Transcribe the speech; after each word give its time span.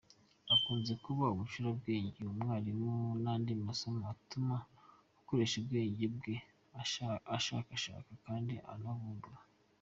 Akunze 0.53 0.93
kuba 1.05 1.25
umucurabwenge, 1.33 2.19
umwarimu 2.31 2.91
n’andi 3.23 3.53
masomo 3.67 4.01
atuma 4.13 4.55
akoresha 5.19 5.55
ubwenge 5.61 6.05
bwe 6.15 6.35
ashakashaka 7.35 8.11
kandi 8.25 8.55
anavumbura. 8.73 9.39